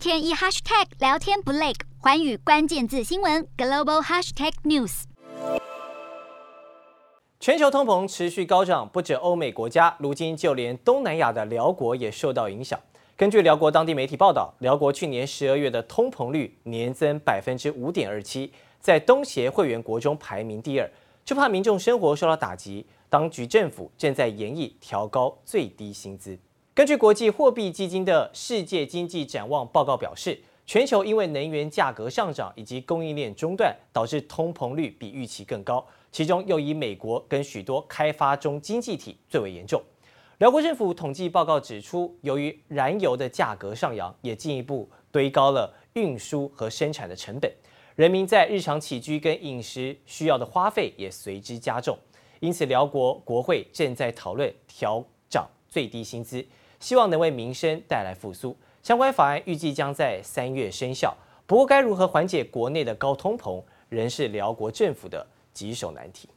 [0.00, 5.02] 天一 hashtag 聊天不累，寰宇关键字新闻 global hashtag news。
[7.38, 12.80] 全球通膨持续高涨，不止欧美国家，如今就连东南亚的寮国也受到影响。
[13.14, 20.90] 根据寮国当地媒体报道，寮国去年十二月的通膨率年增百分之五点二七，在东协会员国中排名第二。
[21.26, 26.38] 就怕民众生活受到打击，当局政府正在研议调高最低薪资。
[26.72, 35.84] 根据国际货币基金的世界经济展望报告表示，全球因为能源价格上涨以及供应链中断，导致通膨率比预期更高。
[36.12, 39.82] 其中又以美国跟许多开发中经济体最为严重。
[40.38, 47.52] 辽国政府统计报告指出，由于燃油的价格上扬，也进一步堆高了运输和生产的成本，
[47.96, 51.98] 人民在日常起居跟饮食需要的花费也随之加重。
[52.38, 55.04] 因此，辽国国会正在讨论调
[55.70, 56.44] 最低薪资。
[56.80, 58.56] 希望能为民生带来复苏。
[58.82, 61.14] 相关法案预计将在三月生效。
[61.46, 66.28] 不过，该如何缓解国内的高通膨，仍是辽国政府的棘手难题。